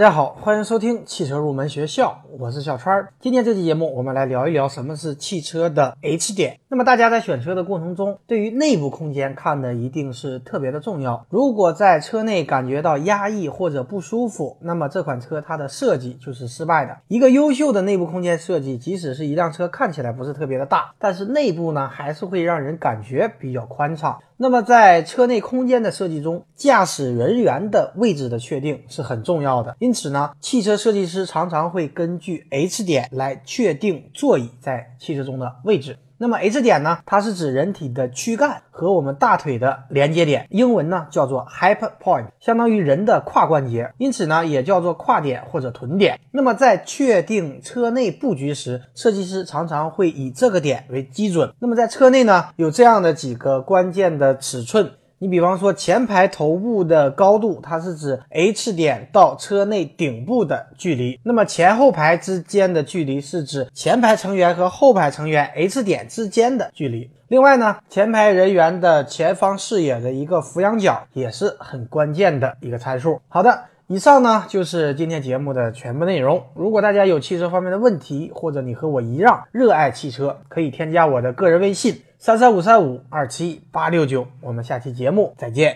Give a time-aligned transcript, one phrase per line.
[0.00, 3.12] 大家好，欢迎收听汽车入门学校，我是小川儿。
[3.20, 6.58] 今天这期节目，我们来聊一聊什么是汽车的 H 点。
[6.68, 11.26] 那么大家在选车的过程中，对于内部空间看的一定是特别的重要。
[11.28, 16.96] 如果在车内感觉到压抑或者不舒服，那么这款车它的设计就是失败的。
[17.08, 24.18] 一个优秀的内部空间设计，即使是一辆车看起来不是特别的大，但是内部呢还是会让人感觉比较宽敞。
[24.38, 29.76] 那么在车内空间的设计中，驾驶人员的位置的确定是很重要的。
[29.80, 35.98] 因此呢，汽车设计师常常会根据 H 点来确定座椅在汽车中的位置。
[36.22, 36.98] 那么 H 点呢？
[37.06, 46.20] 它是指人体的躯干和我们大腿的连接点，英文呢叫做 hip point，相当于人的胯关节，因此呢也叫做胯点或者臀点。
[46.30, 51.54] 那么在确定车内布局时，设计师常常会以这个点为基准。
[51.58, 54.92] 那么在车内呢，有这样的几个关键的尺寸。
[55.22, 61.20] 你比方说前排头部的高度，它是指 H 点到车内顶部的距离。
[61.22, 67.10] 那么前后排之间的距离是指前排成员和后排成员 H 点之间的距离。
[67.28, 73.20] 另外呢，前排人员的前方视野的一个俯仰角也是很关键的一个参数。
[73.28, 76.42] 好的，以上呢就是今天节目的全部内容。
[76.54, 82.00] 如果大家有汽车方面的问题，或者你和我一样热爱汽车，可以添加我的个人微信。
[82.22, 85.68] 三三五三五二七八六九，我们下期节目再见。